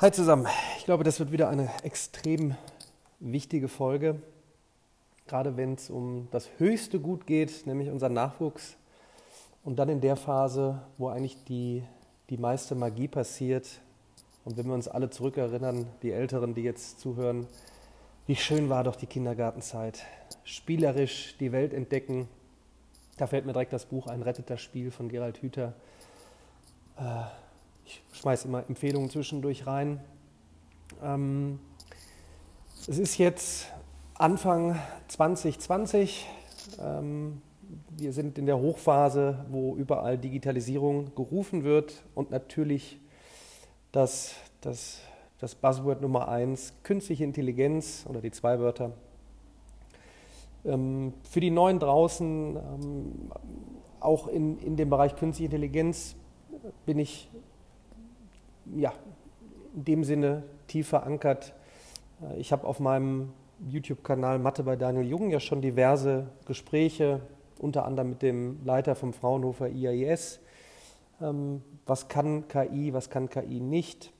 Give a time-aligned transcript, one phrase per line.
[0.00, 0.46] Hi zusammen.
[0.78, 2.54] Ich glaube, das wird wieder eine extrem
[3.18, 4.22] wichtige Folge,
[5.26, 8.76] gerade wenn es um das höchste Gut geht, nämlich unseren Nachwuchs.
[9.64, 11.82] Und dann in der Phase, wo eigentlich die,
[12.30, 13.80] die meiste Magie passiert.
[14.44, 17.48] Und wenn wir uns alle zurückerinnern, die Älteren, die jetzt zuhören,
[18.28, 20.04] wie schön war doch die Kindergartenzeit.
[20.44, 22.28] Spielerisch die Welt entdecken.
[23.16, 25.72] Da fällt mir direkt das Buch Ein retteter Spiel von Gerald Hüther.
[26.96, 27.24] Äh,
[28.18, 30.00] schmeiße immer Empfehlungen zwischendurch rein.
[31.02, 31.60] Ähm,
[32.86, 33.68] es ist jetzt
[34.14, 36.26] Anfang 2020.
[36.80, 37.40] Ähm,
[37.90, 42.98] wir sind in der Hochphase, wo überall Digitalisierung gerufen wird und natürlich
[43.92, 45.00] das, das,
[45.38, 48.92] das Buzzword Nummer eins, künstliche Intelligenz oder die zwei Wörter.
[50.64, 53.30] Ähm, für die Neuen draußen, ähm,
[54.00, 56.16] auch in, in dem Bereich künstliche Intelligenz,
[56.84, 57.30] bin ich
[58.76, 58.92] ja,
[59.74, 61.54] in dem Sinne tief verankert.
[62.22, 63.32] Äh, ich habe auf meinem
[63.66, 67.20] YouTube-Kanal Mathe bei Daniel Jung ja schon diverse Gespräche,
[67.58, 70.40] unter anderem mit dem Leiter vom Fraunhofer IAIS.
[71.20, 74.12] Ähm, was kann KI, was kann KI nicht?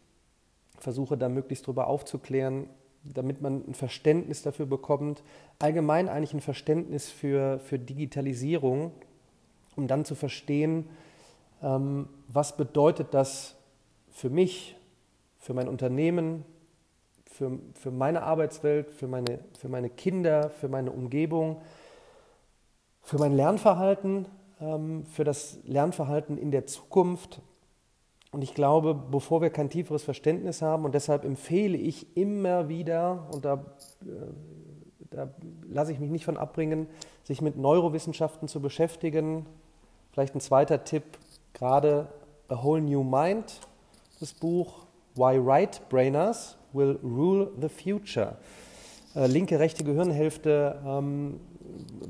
[0.79, 2.69] Versuche da möglichst darüber aufzuklären,
[3.05, 5.23] damit man ein Verständnis dafür bekommt.
[5.59, 8.93] Allgemein eigentlich ein Verständnis für, für Digitalisierung,
[9.77, 10.89] um dann zu verstehen,
[11.63, 13.58] ähm, was bedeutet das
[14.19, 14.77] für mich,
[15.39, 16.45] für mein Unternehmen,
[17.31, 21.63] für, für meine Arbeitswelt, für meine, für meine Kinder, für meine Umgebung,
[23.01, 24.27] für mein Lernverhalten,
[24.61, 27.41] ähm, für das Lernverhalten in der Zukunft.
[28.33, 33.29] Und ich glaube, bevor wir kein tieferes Verständnis haben, und deshalb empfehle ich immer wieder,
[33.33, 33.65] und da,
[34.03, 34.07] äh,
[35.11, 35.29] da
[35.69, 36.89] lasse ich mich nicht von abbringen,
[37.23, 39.47] sich mit Neurowissenschaften zu beschäftigen.
[40.11, 41.05] Vielleicht ein zweiter Tipp,
[41.53, 42.09] gerade
[42.49, 43.61] A Whole New Mind
[44.21, 48.37] das Buch Why Right Brainers Will Rule the Future.
[49.15, 51.41] Äh, linke, rechte Gehirnhälfte, ähm,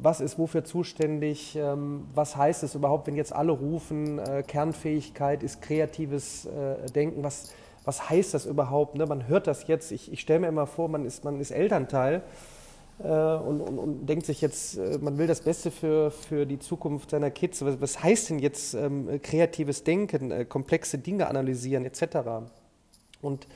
[0.01, 5.43] was ist wofür zuständig, ähm, was heißt es überhaupt, wenn jetzt alle rufen, äh, Kernfähigkeit
[5.43, 7.53] ist kreatives äh, Denken, was,
[7.85, 8.97] was heißt das überhaupt?
[8.97, 9.07] Ne?
[9.07, 12.23] Man hört das jetzt, ich, ich stelle mir immer vor, man ist, man ist Elternteil
[13.05, 17.11] und, und, und, denkt sich jetzt, äh, man will das Beste für, für die Zukunft
[17.11, 17.65] seiner Kids.
[17.65, 22.19] Was, was heißt denn jetzt ähm, kreatives Denken, äh, komplexe Dinge analysieren etc.?
[23.23, 23.47] Und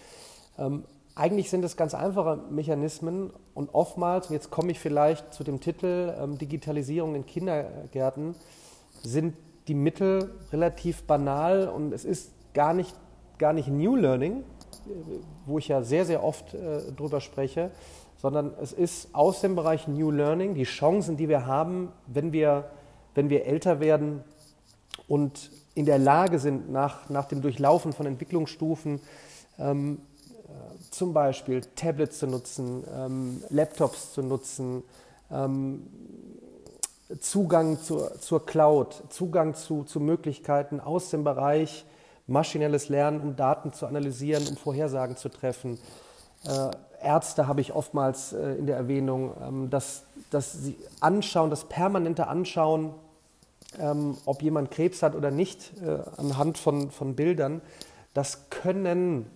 [0.58, 5.44] ähm, eigentlich sind es ganz einfache Mechanismen und oftmals, und jetzt komme ich vielleicht zu
[5.44, 8.34] dem Titel ähm, Digitalisierung in Kindergärten,
[9.02, 9.34] sind
[9.68, 12.94] die Mittel relativ banal und es ist gar nicht,
[13.38, 14.44] gar nicht New Learning,
[15.46, 17.70] wo ich ja sehr, sehr oft äh, drüber spreche,
[18.22, 22.70] sondern es ist aus dem Bereich New Learning die Chancen, die wir haben, wenn wir,
[23.16, 24.22] wenn wir älter werden
[25.08, 29.00] und in der Lage sind, nach, nach dem Durchlaufen von Entwicklungsstufen
[29.58, 29.98] ähm,
[30.44, 34.84] äh, zum Beispiel Tablets zu nutzen, ähm, Laptops zu nutzen,
[35.30, 35.82] ähm,
[37.18, 41.84] Zugang zur, zur Cloud, Zugang zu, zu Möglichkeiten aus dem Bereich
[42.28, 45.78] maschinelles Lernen, um Daten zu analysieren, um Vorhersagen zu treffen.
[46.44, 46.70] Äh,
[47.04, 52.28] Ärzte habe ich oftmals äh, in der Erwähnung, ähm, dass, dass sie anschauen, das permanente
[52.28, 52.94] Anschauen,
[53.78, 57.62] ähm, ob jemand Krebs hat oder nicht, äh, anhand von, von Bildern,
[58.14, 59.30] das können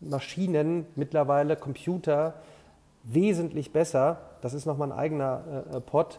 [0.00, 2.34] Maschinen, mittlerweile Computer,
[3.04, 4.18] wesentlich besser.
[4.40, 6.18] Das ist nochmal ein eigener äh, Pot.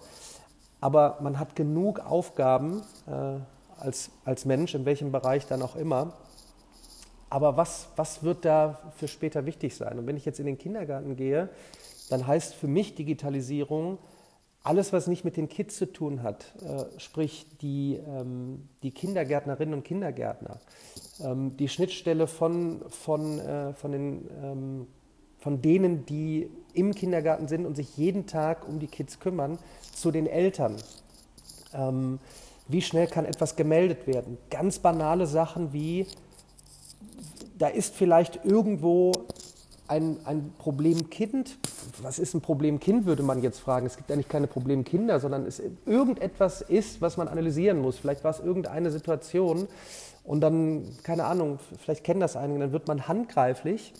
[0.81, 3.39] Aber man hat genug Aufgaben äh,
[3.79, 6.13] als, als Mensch, in welchem Bereich dann auch immer,
[7.33, 9.97] aber was, was wird da für später wichtig sein?
[9.97, 11.49] Und wenn ich jetzt in den Kindergarten gehe,
[12.11, 13.97] dann heißt für mich Digitalisierung
[14.61, 19.73] alles, was nicht mit den Kids zu tun hat, äh, sprich die, ähm, die Kindergärtnerinnen
[19.73, 20.59] und Kindergärtner,
[21.21, 24.87] ähm, die Schnittstelle von, von, äh, von, den, ähm,
[25.39, 29.57] von denen, die im Kindergarten sind und sich jeden Tag um die Kids kümmern,
[29.91, 30.75] zu den Eltern.
[31.73, 32.19] Ähm,
[32.67, 34.37] wie schnell kann etwas gemeldet werden?
[34.51, 36.05] Ganz banale Sachen wie,
[37.57, 39.11] da ist vielleicht irgendwo
[39.87, 41.57] ein, ein Problemkind.
[42.01, 43.85] Was ist ein Problemkind, würde man jetzt fragen.
[43.85, 47.97] Es gibt eigentlich keine Problemkinder, sondern es irgendetwas ist, was man analysieren muss.
[47.97, 49.67] Vielleicht war es irgendeine Situation
[50.23, 53.93] und dann, keine Ahnung, vielleicht kennen das einige, dann wird man handgreiflich.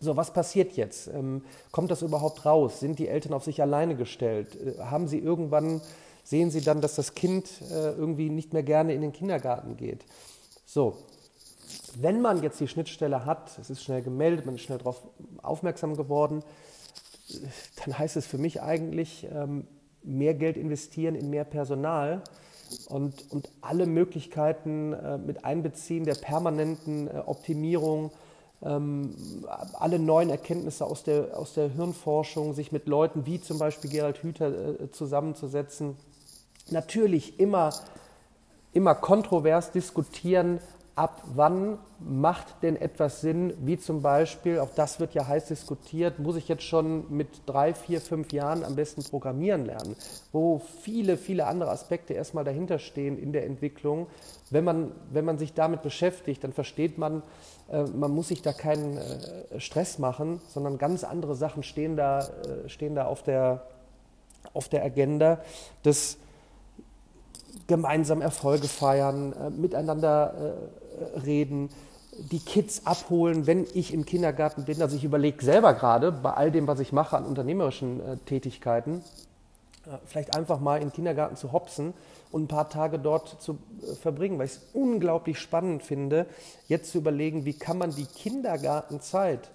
[0.00, 1.08] So, was passiert jetzt?
[1.08, 1.42] Ähm,
[1.72, 2.78] kommt das überhaupt raus?
[2.78, 4.54] Sind die Eltern auf sich alleine gestellt?
[4.54, 5.80] Äh, haben sie irgendwann,
[6.22, 10.04] sehen sie dann, dass das Kind äh, irgendwie nicht mehr gerne in den Kindergarten geht?
[10.64, 10.96] So,
[12.00, 15.02] wenn man jetzt die Schnittstelle hat, es ist schnell gemeldet, man ist schnell darauf
[15.42, 16.42] aufmerksam geworden,
[17.84, 19.66] dann heißt es für mich eigentlich, ähm,
[20.02, 22.22] mehr Geld investieren in mehr Personal
[22.88, 28.10] und, und alle Möglichkeiten äh, mit einbeziehen der permanenten äh, Optimierung,
[28.62, 29.14] ähm,
[29.74, 34.22] alle neuen Erkenntnisse aus der, aus der Hirnforschung, sich mit Leuten wie zum Beispiel Gerald
[34.22, 35.96] Hüther äh, zusammenzusetzen.
[36.70, 37.72] Natürlich immer,
[38.72, 40.60] immer kontrovers diskutieren,
[40.98, 46.18] ab wann macht denn etwas Sinn, wie zum Beispiel, auch das wird ja heiß diskutiert,
[46.18, 49.94] muss ich jetzt schon mit drei, vier, fünf Jahren am besten programmieren lernen,
[50.32, 54.08] wo viele, viele andere Aspekte erstmal dahinter stehen in der Entwicklung.
[54.50, 57.22] Wenn man, wenn man sich damit beschäftigt, dann versteht man,
[57.70, 62.20] äh, man muss sich da keinen äh, Stress machen, sondern ganz andere Sachen stehen da,
[62.20, 63.62] äh, stehen da auf, der,
[64.52, 65.38] auf der Agenda.
[65.84, 66.18] Das
[67.66, 70.54] gemeinsam Erfolge feiern, miteinander
[71.24, 71.70] reden,
[72.18, 74.82] die Kids abholen, wenn ich im Kindergarten bin.
[74.82, 79.02] Also ich überlege selber gerade bei all dem, was ich mache an unternehmerischen äh, Tätigkeiten,
[79.86, 81.94] äh, vielleicht einfach mal in den Kindergarten zu hopsen
[82.32, 86.26] und ein paar Tage dort zu äh, verbringen, weil ich es unglaublich spannend finde,
[86.66, 89.50] jetzt zu überlegen, wie kann man die Kindergartenzeit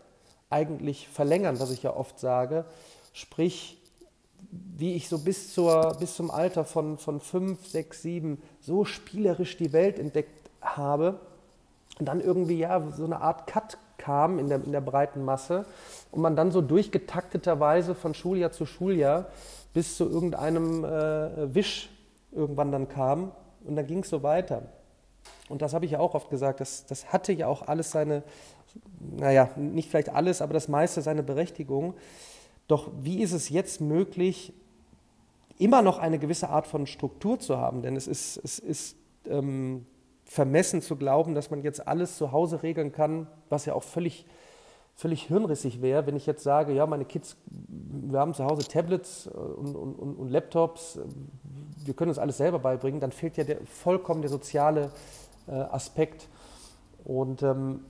[0.49, 2.65] eigentlich verlängern, was ich ja oft sage,
[3.11, 3.77] sprich,
[4.51, 9.57] wie ich so bis, zur, bis zum Alter von, von fünf, sechs, sieben so spielerisch
[9.57, 11.19] die Welt entdeckt habe,
[11.99, 15.65] und dann irgendwie ja so eine Art Cut kam in der, in der breiten Masse
[16.11, 19.27] und man dann so durchgetakteterweise von Schuljahr zu Schuljahr
[19.73, 21.89] bis zu irgendeinem äh, Wisch
[22.31, 23.31] irgendwann dann kam
[23.65, 24.63] und dann ging es so weiter.
[25.49, 28.23] Und das habe ich ja auch oft gesagt, das, das hatte ja auch alles seine,
[28.99, 31.93] naja, nicht vielleicht alles, aber das meiste seine Berechtigung.
[32.67, 34.53] Doch wie ist es jetzt möglich,
[35.57, 37.81] immer noch eine gewisse Art von Struktur zu haben?
[37.81, 38.95] Denn es ist, es ist
[39.27, 39.85] ähm,
[40.25, 44.25] vermessen zu glauben, dass man jetzt alles zu Hause regeln kann, was ja auch völlig,
[44.95, 49.27] völlig hirnrissig wäre, wenn ich jetzt sage, ja, meine Kids, wir haben zu Hause Tablets
[49.27, 50.99] und, und, und Laptops,
[51.85, 54.91] wir können uns alles selber beibringen, dann fehlt ja der, vollkommen der soziale
[55.47, 56.27] äh, Aspekt.
[57.03, 57.81] Und ähm,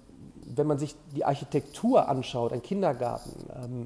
[0.46, 3.84] wenn man sich die Architektur anschaut, ein Kindergarten, ähm,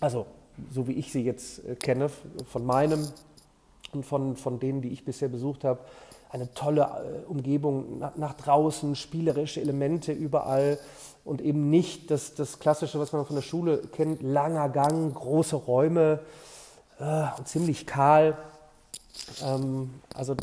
[0.00, 0.26] also
[0.70, 3.06] so wie ich sie jetzt äh, kenne, von meinem
[3.92, 5.80] und von, von denen, die ich bisher besucht habe,
[6.30, 10.78] eine tolle äh, Umgebung nach, draußen, spielerische Elemente überall
[11.24, 15.56] und eben nicht das, das Klassische, was man von der Schule kennt, langer Gang, große
[15.56, 16.20] Räume
[16.98, 18.36] äh, ziemlich kahl.
[19.42, 20.34] Ähm, also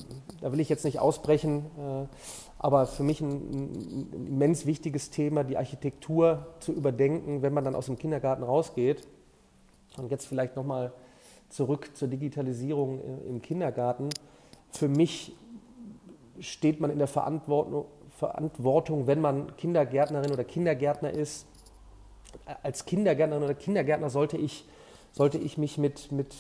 [0.41, 2.07] da will ich jetzt nicht ausbrechen, äh,
[2.57, 7.75] aber für mich ein, ein, immens wichtiges Thema, die Architektur zu überdenken, wenn man dann
[7.75, 9.07] aus dem Kindergarten rausgeht.
[9.97, 10.91] Und jetzt vielleicht nochmal
[11.49, 12.99] zurück zur Digitalisierung
[13.29, 14.09] im Kindergarten.
[14.71, 15.33] Für mich
[16.39, 17.87] steht man in der Verantwortung,
[19.07, 21.45] wenn man Kindergärtnerin oder Kindergärtner ist.
[22.63, 24.65] Als Kindergärtnerin oder Kindergärtner sollte ich,
[25.11, 26.35] sollte ich mich mit, mit,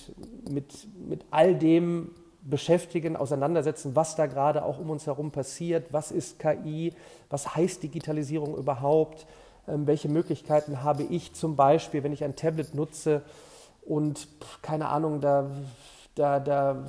[0.49, 2.11] mit, mit all dem
[2.45, 6.93] beschäftigen, auseinandersetzen, was da gerade auch um uns herum passiert, was ist KI,
[7.29, 9.25] was heißt Digitalisierung überhaupt,
[9.67, 13.23] ähm, welche Möglichkeiten habe ich zum Beispiel, wenn ich ein Tablet nutze
[13.83, 14.27] und
[14.61, 15.49] keine Ahnung, da
[16.15, 16.85] da, da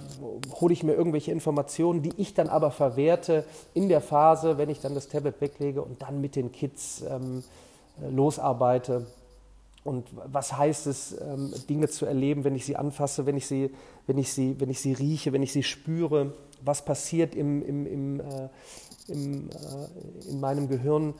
[0.61, 3.45] hole ich mir irgendwelche Informationen, die ich dann aber verwerte
[3.75, 7.43] in der Phase, wenn ich dann das Tablet weglege und dann mit den Kids ähm,
[8.09, 9.07] losarbeite.
[9.83, 13.71] Und was heißt es, ähm, Dinge zu erleben, wenn ich sie anfasse, wenn ich sie,
[14.07, 16.33] wenn ich sie, wenn ich sie rieche, wenn ich sie spüre?
[16.65, 18.49] Was passiert im, im, im, äh,
[19.09, 21.15] im, äh, in meinem Gehirn?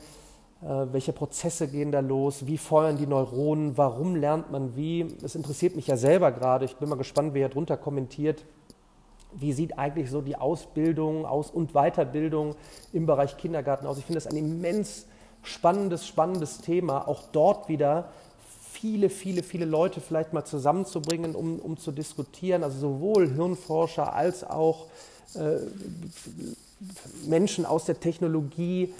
[0.61, 2.47] Äh, welche Prozesse gehen da los?
[2.47, 3.77] Wie feuern die Neuronen?
[3.77, 5.15] Warum lernt man wie?
[5.21, 6.65] Das interessiert mich ja selber gerade.
[6.65, 8.43] Ich bin mal gespannt, wer hier drunter kommentiert.
[9.33, 12.55] Wie sieht eigentlich so die Ausbildung aus und Weiterbildung
[12.91, 13.99] im Bereich Kindergarten aus?
[13.99, 15.05] Ich finde das ein immens
[15.43, 17.07] spannendes, spannendes Thema.
[17.07, 18.09] Auch dort wieder
[18.71, 22.63] viele, viele, viele Leute vielleicht mal zusammenzubringen, um, um zu diskutieren.
[22.63, 24.87] Also sowohl Hirnforscher als auch
[25.35, 25.57] äh,
[27.27, 28.93] Menschen aus der Technologie,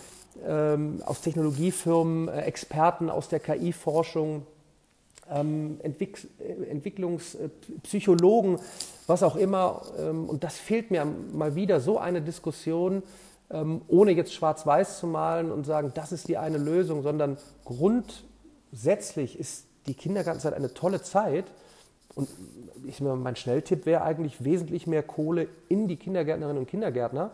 [0.45, 4.45] ähm, aus Technologiefirmen, äh, Experten aus der KI-Forschung,
[5.31, 8.59] ähm, Entwick äh, Entwicklungspsychologen,
[9.07, 9.81] was auch immer.
[9.99, 13.03] Ähm, und das fehlt mir mal wieder, so eine Diskussion,
[13.49, 19.39] ähm, ohne jetzt schwarz-weiß zu malen und sagen, das ist die eine Lösung, sondern grundsätzlich
[19.39, 21.45] ist die Kindergartenzeit eine tolle Zeit.
[22.15, 22.29] Und
[22.85, 27.31] ich, mein Schnelltipp wäre eigentlich wesentlich mehr Kohle in die Kindergärtnerinnen und Kindergärtner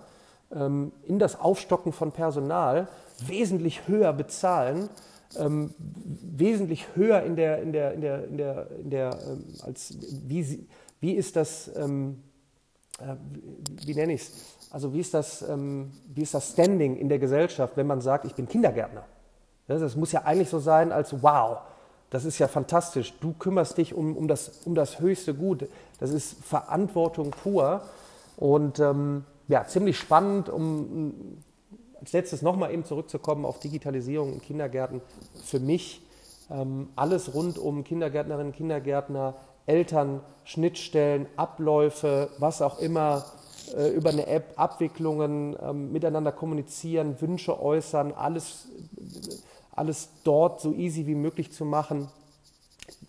[0.54, 2.88] in das Aufstocken von Personal
[3.28, 4.90] wesentlich höher bezahlen,
[5.38, 9.98] ähm, wesentlich höher in der, in der, in der, in der, in der ähm, als
[10.00, 10.68] wie,
[11.00, 12.22] wie ist das, ähm,
[13.00, 14.32] äh, wie, wie nenne ich es?
[14.70, 18.26] Also wie ist, das, ähm, wie ist das Standing in der Gesellschaft, wenn man sagt,
[18.26, 19.06] ich bin Kindergärtner?
[19.68, 21.60] Das, das muss ja eigentlich so sein als wow,
[22.10, 23.14] das ist ja fantastisch.
[23.22, 25.68] Du kümmerst dich um, um, das, um das höchste Gut.
[26.00, 27.82] Das ist Verantwortung pur.
[28.38, 31.42] Und ähm, ja, ziemlich spannend, um
[32.00, 35.02] als letztes nochmal eben zurückzukommen auf Digitalisierung in Kindergärten.
[35.44, 36.02] Für mich
[36.50, 39.36] ähm, alles rund um Kindergärtnerinnen, Kindergärtner,
[39.66, 43.26] Eltern, Schnittstellen, Abläufe, was auch immer,
[43.78, 48.68] äh, über eine App, Abwicklungen, ähm, miteinander kommunizieren, Wünsche äußern, alles,
[49.72, 52.10] alles dort so easy wie möglich zu machen.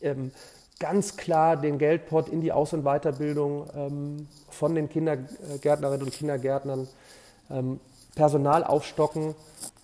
[0.00, 0.30] Ähm,
[0.78, 6.88] ganz klar den Geldpot in die Aus- und Weiterbildung ähm, von den Kindergärtnerinnen und Kindergärtnern,
[7.50, 7.80] ähm,
[8.14, 9.34] Personal aufstocken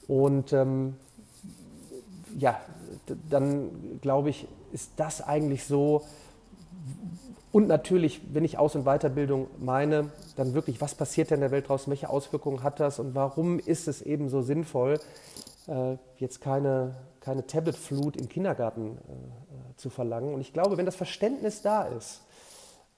[0.09, 0.97] und ähm,
[2.37, 2.61] ja,
[3.29, 6.03] dann glaube ich, ist das eigentlich so.
[7.53, 11.51] Und natürlich, wenn ich Aus- und Weiterbildung meine, dann wirklich, was passiert denn in der
[11.51, 15.01] Welt draußen, welche Auswirkungen hat das und warum ist es eben so sinnvoll,
[15.67, 19.50] äh, jetzt keine, keine Tablet-Flut im Kindergarten äh,
[19.81, 20.35] zu verlangen.
[20.35, 22.23] Und ich glaube, wenn das Verständnis da ist,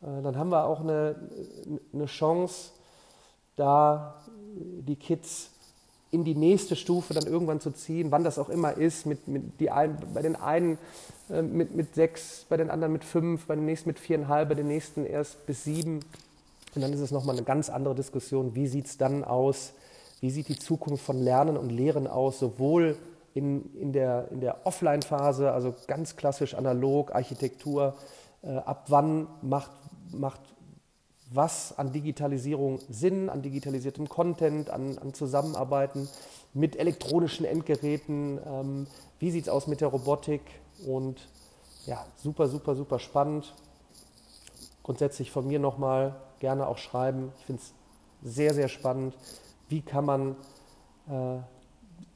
[0.03, 1.17] äh, dann haben wir auch eine,
[1.93, 2.71] eine Chance,
[3.57, 4.23] da
[4.55, 5.51] die Kids
[6.11, 9.61] in die nächste Stufe dann irgendwann zu ziehen, wann das auch immer ist, mit, mit
[9.61, 10.79] die ein, bei den einen
[11.31, 14.55] äh, mit, mit sechs, bei den anderen mit fünf, bei den nächsten mit viereinhalb, bei
[14.55, 16.01] den nächsten erst bis sieben.
[16.75, 19.73] Und dann ist es nochmal eine ganz andere Diskussion, wie sieht es dann aus,
[20.21, 22.97] wie sieht die Zukunft von Lernen und Lehren aus, sowohl
[23.35, 27.95] in, in der, in der Offline-Phase, also ganz klassisch analog, Architektur,
[28.43, 29.71] äh, ab wann macht,
[30.13, 30.41] macht
[31.31, 36.09] was an Digitalisierung Sinn, an digitalisiertem Content, an, an Zusammenarbeiten
[36.53, 38.39] mit elektronischen Endgeräten.
[38.45, 38.87] Ähm,
[39.19, 40.43] wie sieht es aus mit der Robotik?
[40.87, 41.29] Und
[41.87, 43.55] ja, super, super, super spannend.
[44.83, 47.33] Grundsätzlich von mir nochmal gerne auch schreiben.
[47.39, 49.17] Ich finde es sehr, sehr spannend.
[49.69, 50.37] Wie kann man
[51.09, 51.39] äh,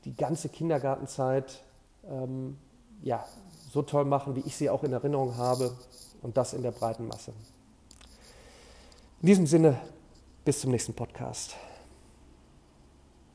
[0.07, 1.61] die ganze Kindergartenzeit
[2.09, 2.57] ähm,
[3.03, 3.27] ja,
[3.71, 5.77] so toll machen, wie ich sie auch in Erinnerung habe
[6.23, 7.33] und das in der breiten Masse.
[9.21, 9.79] In diesem Sinne,
[10.45, 11.57] bis zum nächsten Podcast.